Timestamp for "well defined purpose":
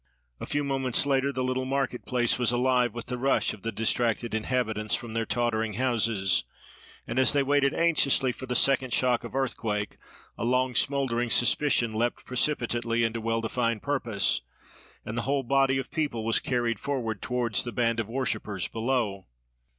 13.21-14.41